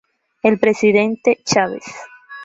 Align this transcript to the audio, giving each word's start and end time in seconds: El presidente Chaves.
El 0.41 0.57
presidente 0.57 1.37
Chaves. 1.45 1.83